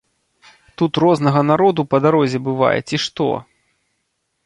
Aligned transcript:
Тут 0.81 0.99
рознага 1.03 1.43
народу 1.51 1.87
па 1.93 1.97
дарозе 2.07 2.37
бывае, 2.51 2.75
ці 2.89 3.05
што! 3.07 3.33